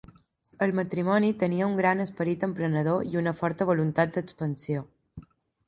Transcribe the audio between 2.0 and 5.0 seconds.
esperit emprenedor i una forta voluntat d'expansió.